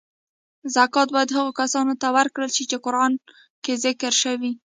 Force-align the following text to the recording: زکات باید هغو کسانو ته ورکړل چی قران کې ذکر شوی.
زکات 0.75 1.07
باید 1.15 1.35
هغو 1.37 1.51
کسانو 1.61 1.93
ته 2.01 2.07
ورکړل 2.17 2.49
چی 2.55 2.63
قران 2.85 3.13
کې 3.63 3.73
ذکر 3.85 4.13
شوی. 4.23 4.51